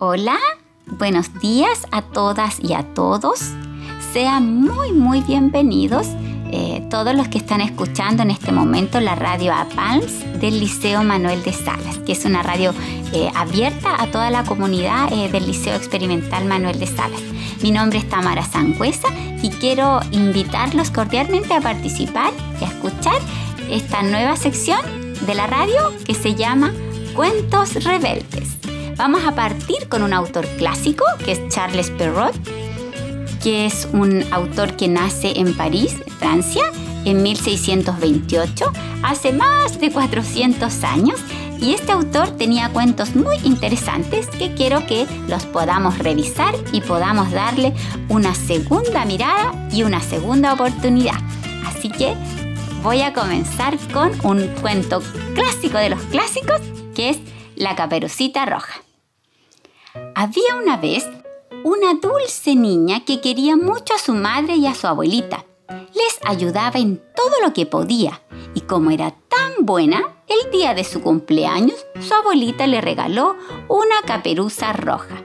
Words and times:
Hola, 0.00 0.38
buenos 0.86 1.40
días 1.40 1.84
a 1.90 2.02
todas 2.02 2.60
y 2.62 2.72
a 2.72 2.84
todos. 2.94 3.40
Sean 4.12 4.60
muy, 4.60 4.92
muy 4.92 5.22
bienvenidos 5.22 6.06
eh, 6.52 6.86
todos 6.88 7.16
los 7.16 7.26
que 7.26 7.38
están 7.38 7.60
escuchando 7.60 8.22
en 8.22 8.30
este 8.30 8.52
momento 8.52 9.00
la 9.00 9.16
radio 9.16 9.52
APALMS 9.52 10.40
del 10.40 10.60
Liceo 10.60 11.02
Manuel 11.02 11.42
de 11.42 11.52
Salas, 11.52 11.98
que 12.06 12.12
es 12.12 12.24
una 12.24 12.44
radio 12.44 12.72
eh, 13.12 13.28
abierta 13.34 14.00
a 14.00 14.06
toda 14.12 14.30
la 14.30 14.44
comunidad 14.44 15.12
eh, 15.12 15.28
del 15.32 15.48
Liceo 15.48 15.74
Experimental 15.74 16.44
Manuel 16.44 16.78
de 16.78 16.86
Salas. 16.86 17.20
Mi 17.60 17.72
nombre 17.72 17.98
es 17.98 18.08
Tamara 18.08 18.44
Sangüesa 18.44 19.08
y 19.42 19.50
quiero 19.50 19.98
invitarlos 20.12 20.92
cordialmente 20.92 21.54
a 21.54 21.60
participar 21.60 22.32
y 22.60 22.64
a 22.64 22.68
escuchar 22.68 23.20
esta 23.68 24.04
nueva 24.04 24.36
sección 24.36 24.78
de 25.26 25.34
la 25.34 25.48
radio 25.48 25.92
que 26.06 26.14
se 26.14 26.36
llama 26.36 26.72
Cuentos 27.16 27.82
Rebeldes. 27.82 28.57
Vamos 28.98 29.22
a 29.24 29.30
partir 29.32 29.88
con 29.88 30.02
un 30.02 30.12
autor 30.12 30.44
clásico 30.56 31.04
que 31.24 31.30
es 31.30 31.48
Charles 31.50 31.88
Perrault, 31.92 32.36
que 33.40 33.64
es 33.64 33.86
un 33.92 34.24
autor 34.32 34.74
que 34.76 34.88
nace 34.88 35.38
en 35.38 35.56
París, 35.56 35.94
Francia, 36.18 36.64
en 37.04 37.22
1628, 37.22 38.72
hace 39.04 39.32
más 39.32 39.78
de 39.78 39.92
400 39.92 40.82
años. 40.82 41.20
Y 41.60 41.74
este 41.74 41.92
autor 41.92 42.30
tenía 42.30 42.70
cuentos 42.70 43.14
muy 43.14 43.36
interesantes 43.44 44.26
que 44.26 44.52
quiero 44.54 44.84
que 44.84 45.06
los 45.28 45.44
podamos 45.46 45.98
revisar 45.98 46.56
y 46.72 46.80
podamos 46.80 47.30
darle 47.30 47.74
una 48.08 48.34
segunda 48.34 49.04
mirada 49.04 49.68
y 49.70 49.84
una 49.84 50.00
segunda 50.00 50.52
oportunidad. 50.54 51.20
Así 51.64 51.88
que 51.88 52.16
voy 52.82 53.02
a 53.02 53.12
comenzar 53.12 53.78
con 53.92 54.10
un 54.24 54.48
cuento 54.60 55.00
clásico 55.36 55.78
de 55.78 55.90
los 55.90 56.02
clásicos 56.02 56.60
que 56.96 57.10
es 57.10 57.18
La 57.54 57.76
Caperucita 57.76 58.44
Roja. 58.44 58.87
Había 60.20 60.56
una 60.60 60.76
vez 60.76 61.08
una 61.62 61.94
dulce 61.94 62.56
niña 62.56 63.04
que 63.04 63.20
quería 63.20 63.56
mucho 63.56 63.94
a 63.94 63.98
su 63.98 64.14
madre 64.14 64.56
y 64.56 64.66
a 64.66 64.74
su 64.74 64.88
abuelita. 64.88 65.44
Les 65.94 66.18
ayudaba 66.26 66.80
en 66.80 67.00
todo 67.14 67.40
lo 67.40 67.52
que 67.52 67.66
podía 67.66 68.20
y 68.52 68.62
como 68.62 68.90
era 68.90 69.14
tan 69.28 69.64
buena, 69.64 70.16
el 70.26 70.50
día 70.50 70.74
de 70.74 70.82
su 70.82 71.02
cumpleaños 71.02 71.86
su 72.00 72.12
abuelita 72.14 72.66
le 72.66 72.80
regaló 72.80 73.36
una 73.68 74.02
caperuza 74.04 74.72
roja. 74.72 75.22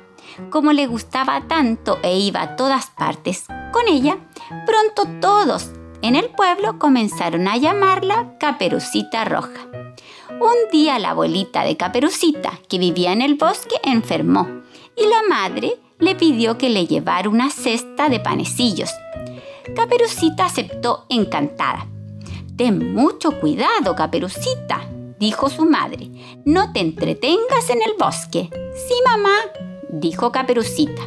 Como 0.51 0.73
le 0.73 0.85
gustaba 0.85 1.47
tanto 1.47 1.97
e 2.03 2.19
iba 2.19 2.43
a 2.43 2.55
todas 2.55 2.91
partes 2.91 3.45
con 3.71 3.87
ella, 3.87 4.19
pronto 4.67 5.07
todos 5.19 5.71
en 6.03 6.15
el 6.15 6.29
pueblo 6.29 6.77
comenzaron 6.77 7.47
a 7.47 7.57
llamarla 7.57 8.37
Caperucita 8.37 9.25
Roja. 9.25 9.65
Un 10.39 10.71
día 10.71 10.99
la 10.99 11.11
abuelita 11.11 11.63
de 11.63 11.77
Caperucita, 11.77 12.59
que 12.69 12.77
vivía 12.77 13.11
en 13.11 13.23
el 13.23 13.35
bosque, 13.35 13.77
enfermó 13.83 14.61
y 14.95 15.07
la 15.07 15.21
madre 15.29 15.79
le 15.99 16.15
pidió 16.15 16.57
que 16.57 16.69
le 16.69 16.85
llevara 16.85 17.29
una 17.29 17.49
cesta 17.49 18.09
de 18.09 18.19
panecillos. 18.19 18.91
Caperucita 19.75 20.45
aceptó 20.45 21.05
encantada. 21.09 21.87
Ten 22.57 22.93
mucho 22.93 23.39
cuidado, 23.39 23.95
Caperucita, 23.95 24.87
dijo 25.19 25.49
su 25.49 25.65
madre. 25.65 26.11
No 26.45 26.71
te 26.71 26.81
entretengas 26.81 27.69
en 27.69 27.81
el 27.81 27.93
bosque. 27.97 28.49
Sí, 28.75 28.93
mamá, 29.05 29.35
dijo 29.89 30.31
Caperucita. 30.31 31.01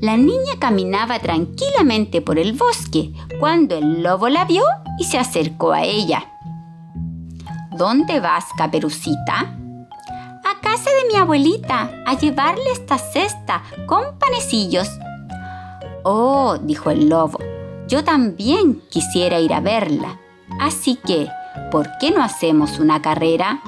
La 0.00 0.16
niña 0.16 0.54
caminaba 0.58 1.20
tranquilamente 1.20 2.20
por 2.20 2.38
el 2.38 2.54
bosque 2.54 3.12
cuando 3.38 3.76
el 3.76 4.02
lobo 4.02 4.28
la 4.28 4.44
vio 4.44 4.64
y 4.98 5.04
se 5.04 5.16
acercó 5.16 5.72
a 5.72 5.84
ella. 5.84 6.28
¿Dónde 7.70 8.18
vas, 8.18 8.44
Caperucita? 8.58 9.56
Casa 10.62 10.90
de 10.90 11.08
mi 11.08 11.16
abuelita 11.16 11.90
a 12.06 12.16
llevarle 12.16 12.70
esta 12.72 12.96
cesta 12.96 13.62
con 13.86 14.18
panecillos. 14.18 14.88
Oh, 16.04 16.56
dijo 16.58 16.90
el 16.90 17.08
lobo, 17.08 17.38
yo 17.88 18.02
también 18.04 18.80
quisiera 18.88 19.38
ir 19.40 19.52
a 19.52 19.60
verla. 19.60 20.18
Así 20.60 20.96
que, 20.96 21.28
¿por 21.70 21.88
qué 22.00 22.10
no 22.10 22.22
hacemos 22.22 22.78
una 22.78 23.02
carrera? 23.02 23.60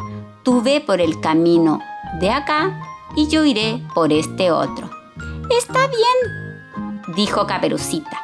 Tú 0.42 0.62
ve 0.62 0.80
por 0.80 1.00
el 1.00 1.20
camino 1.20 1.80
de 2.20 2.30
acá 2.30 2.80
y 3.16 3.28
yo 3.28 3.44
iré 3.44 3.82
por 3.94 4.12
este 4.12 4.50
otro. 4.50 4.88
Está 5.50 5.86
bien, 5.88 7.02
dijo 7.14 7.46
Caperucita. 7.46 8.22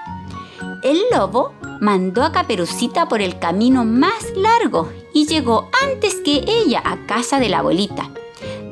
El 0.83 0.99
lobo 1.13 1.53
mandó 1.81 2.23
a 2.23 2.33
Caperucita 2.33 3.07
por 3.09 3.21
el 3.21 3.39
camino 3.39 3.85
más 3.85 4.33
largo 4.37 4.89
y 5.13 5.27
llegó 5.27 5.69
antes 5.85 6.17
que 6.25 6.45
ella 6.47 6.83
a 6.85 7.07
casa 7.07 7.39
de 7.39 7.49
la 7.49 7.59
abuelita 7.59 8.11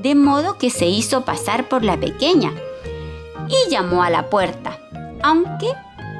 de 0.03 0.15
modo 0.15 0.59
que 0.59 0.71
se 0.71 0.87
hizo 0.87 1.25
pasar 1.25 1.69
por 1.69 1.85
la 1.85 1.99
pequeña 1.99 2.53
y 3.49 3.71
llamó 3.71 4.03
a 4.03 4.11
la 4.11 4.31
puerta, 4.31 4.79
aunque 5.23 5.73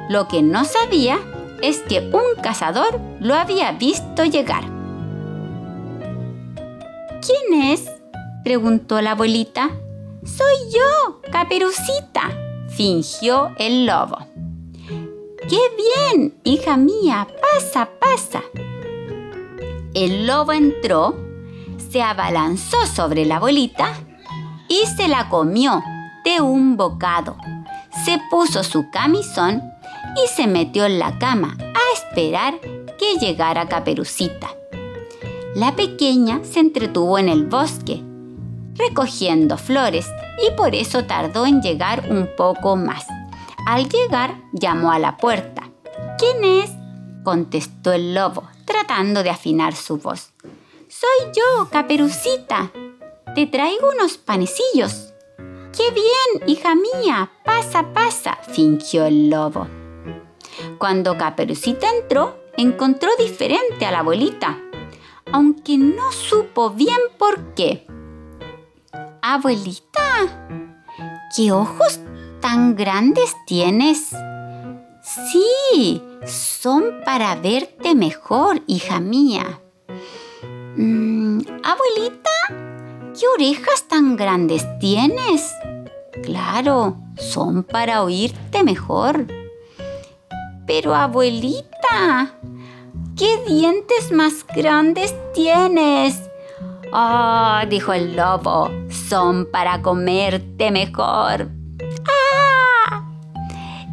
lo 0.09 0.27
que 0.27 0.41
no 0.41 0.65
sabía 0.65 1.19
es 1.61 1.79
que 1.79 1.99
un 2.11 2.41
cazador 2.41 2.99
lo 3.19 3.35
había 3.35 3.71
visto 3.73 4.25
llegar. 4.25 4.63
¿Quién 7.21 7.61
es? 7.63 7.89
preguntó 8.43 9.01
la 9.01 9.11
abuelita. 9.11 9.69
Soy 10.23 10.55
yo, 10.73 11.21
Caperucita, 11.31 12.31
fingió 12.69 13.51
el 13.57 13.85
lobo. 13.85 14.17
¡Qué 15.47 15.59
bien, 16.11 16.35
hija 16.43 16.77
mía! 16.77 17.27
Pasa, 17.41 17.89
pasa. 17.99 18.43
El 19.93 20.27
lobo 20.27 20.53
entró 20.53 21.15
se 21.79 22.01
abalanzó 22.01 22.85
sobre 22.85 23.25
la 23.25 23.39
bolita 23.39 23.93
y 24.67 24.85
se 24.85 25.07
la 25.07 25.29
comió 25.29 25.83
de 26.23 26.41
un 26.41 26.77
bocado. 26.77 27.37
Se 28.05 28.19
puso 28.29 28.63
su 28.63 28.89
camisón 28.91 29.63
y 30.15 30.27
se 30.27 30.47
metió 30.47 30.85
en 30.85 30.99
la 30.99 31.17
cama 31.17 31.57
a 31.59 31.97
esperar 31.97 32.59
que 32.97 33.17
llegara 33.19 33.67
Caperucita. 33.67 34.49
La 35.55 35.75
pequeña 35.75 36.41
se 36.43 36.59
entretuvo 36.59 37.17
en 37.17 37.27
el 37.27 37.45
bosque, 37.45 38.03
recogiendo 38.75 39.57
flores, 39.57 40.07
y 40.47 40.55
por 40.55 40.75
eso 40.75 41.05
tardó 41.05 41.45
en 41.45 41.61
llegar 41.61 42.05
un 42.09 42.29
poco 42.37 42.75
más. 42.75 43.05
Al 43.65 43.89
llegar, 43.89 44.35
llamó 44.53 44.91
a 44.91 44.99
la 44.99 45.17
puerta. 45.17 45.63
¿Quién 46.17 46.43
es? 46.43 46.71
contestó 47.23 47.91
el 47.91 48.13
lobo, 48.13 48.43
tratando 48.65 49.23
de 49.23 49.29
afinar 49.29 49.75
su 49.75 49.97
voz. 49.97 50.31
Soy 50.91 51.31
yo, 51.35 51.69
Caperucita. 51.69 52.71
Te 53.35 53.45
traigo 53.45 53.91
unos 53.91 54.17
panecillos. 54.17 55.13
¡Qué 55.37 55.83
bien, 55.91 56.49
hija 56.49 56.73
mía! 56.73 57.31
Pasa, 57.45 57.93
pasa, 57.93 58.39
fingió 58.51 59.05
el 59.05 59.29
lobo. 59.29 59.67
Cuando 60.79 61.15
Caperucita 61.15 61.87
entró, 61.95 62.39
encontró 62.57 63.11
diferente 63.19 63.85
a 63.85 63.91
la 63.91 63.99
abuelita, 63.99 64.57
aunque 65.31 65.77
no 65.77 66.11
supo 66.11 66.71
bien 66.71 66.97
por 67.19 67.53
qué. 67.53 67.85
Abuelita, 69.21 70.57
¿qué 71.35 71.51
ojos 71.51 71.99
tan 72.41 72.75
grandes 72.75 73.35
tienes? 73.45 74.09
Sí, 75.03 76.01
son 76.25 77.01
para 77.05 77.35
verte 77.35 77.93
mejor, 77.93 78.63
hija 78.65 78.99
mía. 78.99 79.61
Mm, 80.77 81.41
abuelita, 81.63 82.29
¿qué 83.19 83.27
orejas 83.35 83.87
tan 83.87 84.15
grandes 84.15 84.65
tienes? 84.79 85.51
Claro, 86.23 86.97
son 87.17 87.63
para 87.63 88.03
oírte 88.03 88.63
mejor. 88.63 89.25
Pero 90.67 90.93
abuelita, 90.93 92.35
¿qué 93.17 93.43
dientes 93.47 94.11
más 94.11 94.45
grandes 94.55 95.15
tienes? 95.33 96.21
Ah, 96.93 97.65
dijo 97.67 97.91
el 97.93 98.15
lobo, 98.15 98.69
son 98.89 99.47
para 99.51 99.81
comerte 99.81 100.69
mejor. 100.69 101.49
¡Ah! 102.07 103.09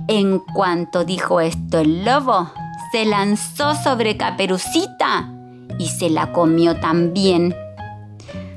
En 0.08 0.40
cuanto 0.40 1.04
dijo 1.04 1.40
esto 1.40 1.78
el 1.78 2.04
lobo, 2.04 2.52
se 2.92 3.06
lanzó 3.06 3.74
sobre 3.74 4.16
Caperucita 4.16 5.35
y 5.78 5.88
se 5.88 6.10
la 6.10 6.32
comió 6.32 6.78
también. 6.80 7.54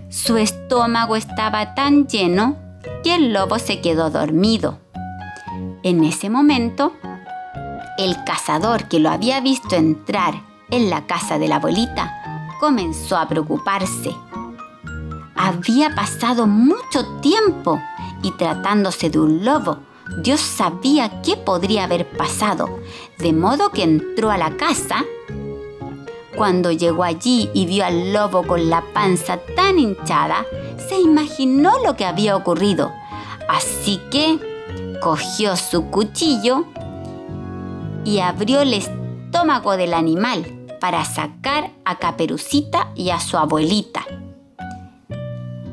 Su 0.10 0.38
estómago 0.38 1.16
estaba 1.16 1.76
tan 1.76 2.08
lleno 2.08 2.58
que 3.04 3.16
el 3.16 3.34
lobo 3.34 3.60
se 3.60 3.82
quedó 3.82 4.10
dormido. 4.10 4.80
En 5.84 6.04
ese 6.04 6.30
momento, 6.30 6.94
el 7.98 8.24
cazador 8.24 8.88
que 8.88 9.00
lo 9.00 9.10
había 9.10 9.40
visto 9.42 9.76
entrar 9.76 10.42
en 10.72 10.90
la 10.90 11.06
casa 11.06 11.38
de 11.38 11.48
la 11.48 11.58
abuelita 11.58 12.48
comenzó 12.60 13.18
a 13.18 13.28
preocuparse. 13.28 14.16
Había 15.36 15.96
pasado 15.96 16.48
mucho 16.48 17.06
tiempo 17.22 17.80
y 18.22 18.32
tratándose 18.32 19.10
de 19.10 19.20
un 19.20 19.46
lobo, 19.46 19.80
Dios 20.18 20.42
sabía 20.42 21.22
qué 21.22 21.38
podría 21.38 21.86
haber 21.86 22.10
pasado, 22.10 22.80
de 23.20 23.32
modo 23.32 23.70
que 23.72 23.84
entró 23.84 24.32
a 24.32 24.38
la 24.38 24.58
casa 24.58 25.06
cuando 26.40 26.72
llegó 26.72 27.04
allí 27.04 27.50
y 27.54 27.66
vio 27.66 27.84
al 27.84 28.14
lobo 28.14 28.48
con 28.48 28.70
la 28.70 28.82
panza 28.94 29.40
tan 29.58 29.78
hinchada, 29.78 30.46
se 30.88 30.98
imaginó 30.98 31.74
lo 31.84 31.98
que 31.98 32.06
había 32.06 32.38
ocurrido. 32.38 32.94
Así 33.50 34.00
que 34.10 34.40
cogió 35.02 35.58
su 35.58 35.88
cuchillo 35.88 36.64
y 38.06 38.20
abrió 38.20 38.62
el 38.62 38.74
estómago 38.74 39.76
del 39.76 39.94
animal 39.94 40.46
para 40.80 41.04
sacar 41.04 41.72
a 41.84 41.98
Caperucita 41.98 42.88
y 42.96 43.10
a 43.10 43.20
su 43.20 43.36
abuelita. 43.36 44.06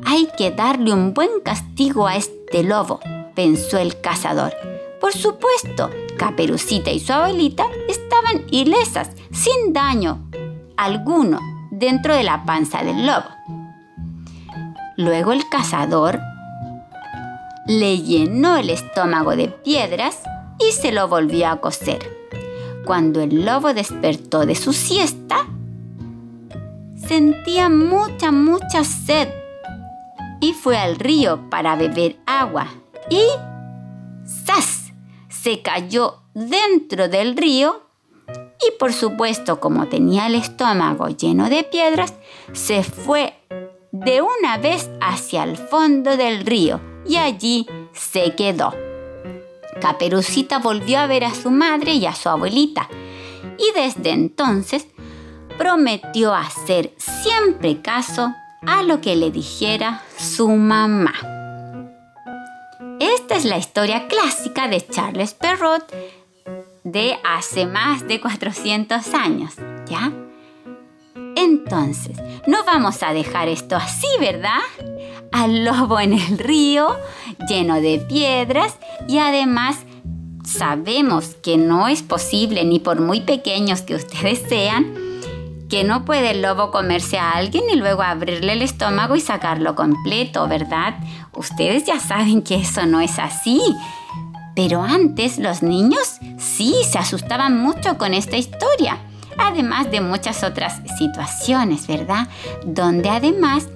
Hay 0.05 0.29
que 0.37 0.51
darle 0.51 0.93
un 0.93 1.15
buen 1.15 1.31
castigo 1.45 2.09
a 2.09 2.17
este 2.17 2.65
lobo, 2.65 2.99
pensó 3.37 3.79
el 3.79 4.01
cazador. 4.01 4.53
Por 5.01 5.13
supuesto, 5.13 5.91
Caperucita 6.19 6.91
y 6.91 6.99
su 6.99 7.13
abuelita 7.13 7.67
estaban 7.89 8.47
ilesas, 8.51 9.11
sin 9.31 9.73
daño 9.73 10.26
alguno, 10.77 11.41
dentro 11.71 12.15
de 12.15 12.23
la 12.23 12.45
panza 12.45 12.83
del 12.83 13.07
lobo. 13.07 13.29
Luego 14.97 15.33
el 15.33 15.49
cazador 15.49 16.21
le 17.67 17.99
llenó 17.99 18.57
el 18.57 18.71
estómago 18.71 19.37
de 19.37 19.49
piedras 19.49 20.23
y 20.59 20.73
se 20.73 20.93
lo 20.93 21.09
volvió 21.09 21.49
a 21.49 21.61
coser. 21.61 21.99
Cuando 22.85 23.21
el 23.21 23.45
lobo 23.45 23.75
despertó 23.75 24.47
de 24.47 24.55
su 24.55 24.73
siesta, 24.73 25.47
sentía 26.97 27.69
mucha, 27.69 28.31
mucha 28.31 28.85
sed 28.85 29.29
y 30.41 30.53
fue 30.53 30.79
al 30.79 30.97
río 30.97 31.51
para 31.51 31.77
beber 31.77 32.17
agua 32.27 32.69
y 33.11 33.23
¡zas! 34.27 34.93
se 35.29 35.63
cayó 35.63 36.23
dentro 36.35 37.09
del 37.09 37.37
río 37.37 37.86
y 38.61 38.79
por 38.79 38.93
supuesto 38.93 39.61
como 39.61 39.89
tenía 39.89 40.27
el 40.27 40.35
estómago 40.35 41.09
lleno 41.09 41.49
de 41.49 41.65
piedras, 41.65 42.15
se 42.53 42.83
fue 42.83 43.35
de 43.93 44.23
una 44.23 44.59
vez 44.59 44.91
hacia 45.01 45.45
el 45.45 45.57
fondo 45.57 46.17
del 46.17 46.45
río 46.45 46.81
y 47.07 47.17
allí 47.17 47.67
se 47.93 48.35
quedó. 48.35 48.75
Caperucita 49.81 50.59
volvió 50.59 50.99
a 50.99 51.07
ver 51.07 51.25
a 51.25 51.35
su 51.35 51.51
madre 51.51 51.95
y 51.95 52.07
a 52.07 52.15
su 52.15 52.29
abuelita 52.29 52.89
y 53.59 53.79
desde 53.79 54.11
entonces 54.11 54.87
prometió 55.59 56.35
hacer 56.35 56.95
siempre 56.99 57.81
caso 57.81 58.35
a 58.67 58.83
lo 58.83 59.01
que 59.01 59.17
le 59.17 59.31
dijera 59.31 60.03
su 60.19 60.49
mamá. 60.49 61.15
Esta 63.01 63.37
es 63.37 63.45
la 63.45 63.59
historia 63.59 64.09
clásica 64.09 64.69
de 64.69 64.87
Charles 64.87 65.35
Perrault 65.35 65.85
de 66.87 67.19
hace 67.25 67.67
más 67.67 68.07
de 68.07 68.21
400 68.21 69.13
años, 69.13 69.55
¿ya? 69.91 70.13
Entonces, 71.35 72.17
no 72.47 72.65
vamos 72.65 73.03
a 73.03 73.13
dejar 73.13 73.49
esto 73.49 73.75
así, 73.75 74.07
¿verdad? 74.21 74.61
Al 75.33 75.65
lobo 75.65 75.99
en 75.99 76.13
el 76.13 76.39
río, 76.39 76.97
lleno 77.49 77.81
de 77.81 77.99
piedras 77.99 78.77
y 79.09 79.19
además 79.19 79.79
sabemos 80.45 81.35
que 81.43 81.57
no 81.57 81.89
es 81.89 82.05
posible, 82.05 82.65
ni 82.65 82.79
por 82.79 83.01
muy 83.01 83.21
pequeños 83.21 83.83
que 83.83 83.97
ustedes 83.97 84.45
sean, 84.49 84.95
que 85.69 85.83
no 85.83 86.05
puede 86.05 86.31
el 86.31 86.43
lobo 86.43 86.71
comerse 86.71 87.19
a 87.19 87.33
alguien 87.33 87.65
y 87.69 87.75
luego 87.75 88.03
abrirle 88.03 88.53
el 88.53 88.63
estómago 88.63 89.17
y 89.17 89.21
sacarlo 89.21 89.75
completo, 89.75 90.47
¿verdad? 90.47 90.95
Ustedes 91.33 91.85
ya 91.85 91.99
saben 91.99 92.43
que 92.43 92.55
eso 92.55 92.87
no 92.87 93.01
es 93.01 93.19
así. 93.19 93.61
Pero 94.57 94.83
antes 94.83 95.39
los 95.39 95.63
niños 95.63 96.19
sí 96.39 96.75
se 96.91 96.99
asustaban 96.99 97.63
mucho 97.63 97.99
con 97.99 98.15
esta 98.15 98.39
historia, 98.39 98.99
además 99.39 99.91
de 99.91 100.01
muchas 100.01 100.43
otras 100.43 100.81
situaciones, 100.99 101.87
¿verdad? 101.87 102.27
Donde 102.65 103.11
además 103.11 103.69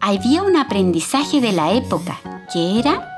había 0.00 0.42
un 0.42 0.56
aprendizaje 0.56 1.40
de 1.40 1.52
la 1.52 1.72
época, 1.72 2.18
que 2.52 2.80
era 2.80 3.14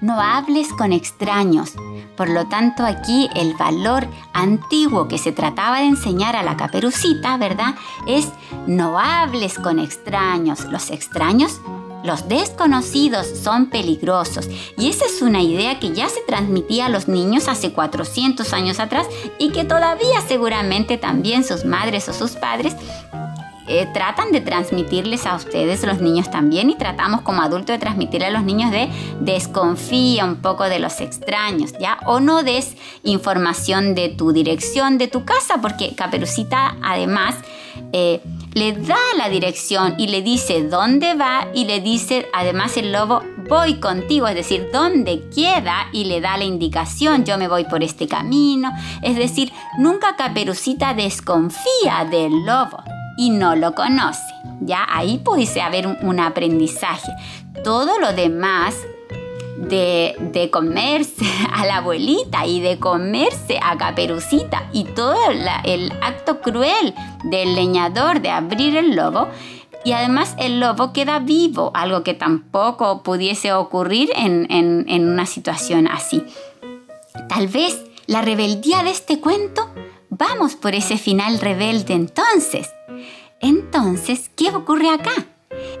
no 0.00 0.20
hables 0.20 0.68
con 0.72 0.92
extraños. 0.92 1.74
Por 2.16 2.28
lo 2.28 2.46
tanto, 2.48 2.84
aquí 2.84 3.30
el 3.36 3.54
valor 3.54 4.08
antiguo 4.32 5.06
que 5.06 5.18
se 5.18 5.30
trataba 5.30 5.78
de 5.78 5.86
enseñar 5.86 6.34
a 6.34 6.42
la 6.42 6.56
caperucita, 6.56 7.36
¿verdad? 7.36 7.76
Es 8.08 8.28
no 8.66 8.98
hables 8.98 9.58
con 9.60 9.78
extraños. 9.78 10.64
Los 10.64 10.90
extraños 10.90 11.60
los 12.04 12.28
desconocidos 12.28 13.26
son 13.26 13.70
peligrosos 13.70 14.48
y 14.76 14.88
esa 14.88 15.06
es 15.06 15.22
una 15.22 15.42
idea 15.42 15.78
que 15.78 15.92
ya 15.92 16.08
se 16.08 16.20
transmitía 16.26 16.86
a 16.86 16.88
los 16.88 17.08
niños 17.08 17.48
hace 17.48 17.72
400 17.72 18.52
años 18.52 18.80
atrás 18.80 19.06
y 19.38 19.50
que 19.50 19.64
todavía 19.64 20.20
seguramente 20.26 20.98
también 20.98 21.44
sus 21.44 21.64
madres 21.64 22.08
o 22.08 22.12
sus 22.12 22.32
padres 22.32 22.74
eh, 23.68 23.88
tratan 23.94 24.32
de 24.32 24.40
transmitirles 24.40 25.24
a 25.24 25.36
ustedes, 25.36 25.84
los 25.84 26.00
niños 26.00 26.30
también, 26.30 26.68
y 26.68 26.74
tratamos 26.74 27.20
como 27.22 27.42
adultos 27.42 27.68
de 27.68 27.78
transmitirle 27.78 28.26
a 28.26 28.30
los 28.30 28.42
niños 28.42 28.72
de 28.72 28.90
desconfía 29.20 30.24
un 30.24 30.42
poco 30.42 30.64
de 30.64 30.80
los 30.80 31.00
extraños, 31.00 31.72
¿ya? 31.78 31.98
O 32.06 32.18
no 32.18 32.42
des 32.42 32.76
información 33.04 33.94
de 33.94 34.08
tu 34.08 34.32
dirección, 34.32 34.98
de 34.98 35.06
tu 35.06 35.24
casa, 35.24 35.58
porque 35.62 35.94
Caperucita 35.94 36.76
además... 36.82 37.36
Eh, 37.92 38.20
le 38.54 38.72
da 38.72 38.98
la 39.16 39.28
dirección 39.28 39.94
y 39.98 40.08
le 40.08 40.22
dice 40.22 40.64
dónde 40.64 41.14
va 41.14 41.48
y 41.54 41.64
le 41.64 41.80
dice 41.80 42.28
además 42.32 42.76
el 42.76 42.92
lobo 42.92 43.22
voy 43.48 43.80
contigo, 43.80 44.28
es 44.28 44.34
decir, 44.34 44.68
dónde 44.72 45.28
queda 45.34 45.88
y 45.92 46.04
le 46.04 46.20
da 46.20 46.36
la 46.36 46.44
indicación, 46.44 47.24
yo 47.24 47.38
me 47.38 47.48
voy 47.48 47.64
por 47.64 47.82
este 47.82 48.06
camino, 48.06 48.70
es 49.02 49.16
decir, 49.16 49.52
nunca 49.78 50.16
Caperucita 50.16 50.94
desconfía 50.94 52.06
del 52.10 52.44
lobo 52.44 52.82
y 53.16 53.30
no 53.30 53.56
lo 53.56 53.74
conoce. 53.74 54.22
Ya 54.60 54.86
ahí 54.88 55.18
pudiese 55.18 55.60
haber 55.60 55.86
un 55.86 56.20
aprendizaje. 56.20 57.10
Todo 57.64 57.98
lo 57.98 58.12
demás 58.12 58.76
de, 59.68 60.48
comerse 60.52 61.24
a 61.52 61.66
la 61.66 61.78
abuelita 61.78 62.46
y 62.46 62.60
de 62.60 62.78
comerse 62.78 63.58
a 63.62 63.76
Caperucita 63.76 64.68
y 64.72 64.84
todo 64.84 65.16
el 65.64 65.92
acto 66.02 66.40
cruel 66.40 66.94
del 67.24 67.54
leñador 67.54 68.20
de 68.20 68.30
abrir 68.30 68.76
el 68.76 68.96
lobo. 68.96 69.28
Y 69.84 69.92
además 69.92 70.36
el 70.38 70.60
lobo 70.60 70.92
queda 70.92 71.18
vivo, 71.18 71.72
algo 71.74 72.04
que 72.04 72.14
tampoco 72.14 73.02
pudiese 73.02 73.52
ocurrir 73.52 74.10
en, 74.14 74.46
en 74.48 75.08
una 75.08 75.26
situación 75.26 75.88
así. 75.88 76.24
Tal 77.28 77.48
vez 77.48 77.82
la 78.06 78.22
rebeldía 78.22 78.84
de 78.84 78.90
este 78.90 79.20
cuento, 79.20 79.68
vamos 80.08 80.54
por 80.54 80.76
ese 80.76 80.98
final 80.98 81.40
rebelde 81.40 81.94
entonces. 81.94 82.70
Entonces, 83.40 84.30
¿qué 84.36 84.50
ocurre 84.50 84.90
acá? 84.90 85.10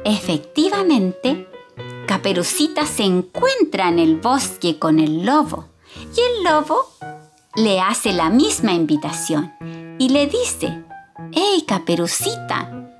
Efectivamente, 0.04 1.46
Caperucita 2.22 2.86
se 2.86 3.02
encuentra 3.02 3.88
en 3.88 3.98
el 3.98 4.14
bosque 4.14 4.78
con 4.78 5.00
el 5.00 5.26
lobo 5.26 5.70
y 6.16 6.20
el 6.20 6.44
lobo 6.44 6.86
le 7.56 7.80
hace 7.80 8.12
la 8.12 8.30
misma 8.30 8.74
invitación 8.74 9.52
y 9.98 10.08
le 10.08 10.28
dice, 10.28 10.84
¡Hey 11.32 11.64
Caperucita! 11.66 12.92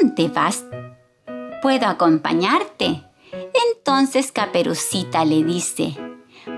¿Dónde 0.00 0.28
vas? 0.28 0.64
¿Puedo 1.60 1.86
acompañarte? 1.86 3.02
Entonces 3.70 4.32
Caperucita 4.32 5.26
le 5.26 5.44
dice, 5.44 5.94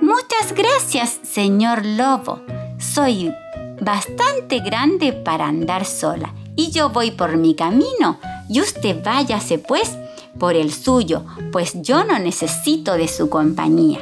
Muchas 0.00 0.54
gracias, 0.54 1.18
señor 1.24 1.84
lobo. 1.84 2.40
Soy 2.78 3.34
bastante 3.80 4.60
grande 4.60 5.12
para 5.12 5.48
andar 5.48 5.84
sola 5.84 6.32
y 6.54 6.70
yo 6.70 6.90
voy 6.90 7.10
por 7.10 7.36
mi 7.36 7.56
camino 7.56 8.20
y 8.48 8.60
usted 8.60 9.02
váyase 9.02 9.58
pues 9.58 9.96
por 10.38 10.54
el 10.54 10.72
suyo, 10.72 11.24
pues 11.52 11.80
yo 11.82 12.04
no 12.04 12.18
necesito 12.18 12.94
de 12.94 13.08
su 13.08 13.28
compañía. 13.28 14.00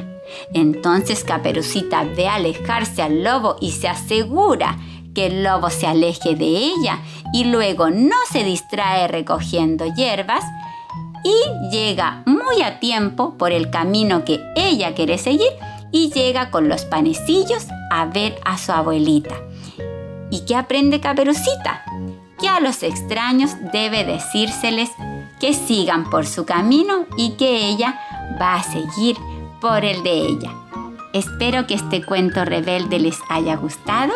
Entonces 0.52 1.24
Caperucita 1.24 2.04
ve 2.04 2.28
alejarse 2.28 3.02
al 3.02 3.22
lobo 3.22 3.56
y 3.60 3.72
se 3.72 3.88
asegura 3.88 4.78
que 5.14 5.26
el 5.26 5.44
lobo 5.44 5.70
se 5.70 5.86
aleje 5.86 6.34
de 6.34 6.46
ella 6.46 7.00
y 7.32 7.44
luego 7.44 7.90
no 7.90 8.16
se 8.30 8.44
distrae 8.44 9.06
recogiendo 9.08 9.86
hierbas 9.94 10.44
y 11.24 11.70
llega 11.70 12.22
muy 12.26 12.62
a 12.62 12.80
tiempo 12.80 13.34
por 13.38 13.52
el 13.52 13.70
camino 13.70 14.24
que 14.24 14.40
ella 14.56 14.94
quiere 14.94 15.18
seguir 15.18 15.50
y 15.90 16.10
llega 16.10 16.50
con 16.50 16.68
los 16.68 16.84
panecillos 16.84 17.66
a 17.90 18.06
ver 18.06 18.36
a 18.44 18.58
su 18.58 18.72
abuelita. 18.72 19.36
¿Y 20.30 20.40
qué 20.40 20.56
aprende 20.56 21.00
Caperucita? 21.00 21.84
Que 22.40 22.48
a 22.48 22.60
los 22.60 22.82
extraños 22.82 23.52
debe 23.72 24.04
decírseles 24.04 24.90
que 25.40 25.54
sigan 25.54 26.10
por 26.10 26.26
su 26.26 26.44
camino 26.44 27.06
y 27.16 27.32
que 27.32 27.68
ella 27.68 28.00
va 28.40 28.54
a 28.54 28.62
seguir 28.62 29.16
por 29.60 29.84
el 29.84 30.02
de 30.02 30.12
ella. 30.12 30.52
Espero 31.12 31.66
que 31.66 31.74
este 31.74 32.04
cuento 32.04 32.44
rebelde 32.44 32.98
les 32.98 33.18
haya 33.28 33.56
gustado 33.56 34.12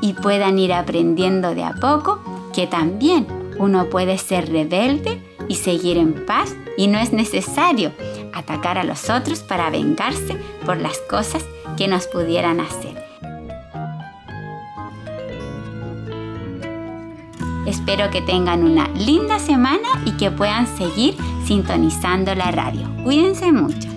y 0.00 0.14
puedan 0.14 0.58
ir 0.58 0.72
aprendiendo 0.72 1.54
de 1.54 1.64
a 1.64 1.74
poco 1.74 2.20
que 2.54 2.66
también 2.66 3.26
uno 3.58 3.90
puede 3.90 4.16
ser 4.16 4.50
rebelde 4.50 5.22
y 5.48 5.56
seguir 5.56 5.98
en 5.98 6.24
paz 6.24 6.54
y 6.76 6.86
no 6.86 6.98
es 6.98 7.12
necesario 7.12 7.92
atacar 8.32 8.78
a 8.78 8.84
los 8.84 9.10
otros 9.10 9.40
para 9.40 9.68
vengarse 9.68 10.36
por 10.64 10.78
las 10.78 10.98
cosas 11.10 11.44
que 11.76 11.88
nos 11.88 12.06
pudieran 12.06 12.60
hacer. 12.60 13.09
Espero 17.70 18.10
que 18.10 18.20
tengan 18.20 18.64
una 18.64 18.88
linda 18.88 19.38
semana 19.38 19.88
y 20.04 20.10
que 20.16 20.32
puedan 20.32 20.66
seguir 20.76 21.14
sintonizando 21.46 22.34
la 22.34 22.50
radio. 22.50 22.90
Cuídense 23.04 23.52
mucho. 23.52 23.88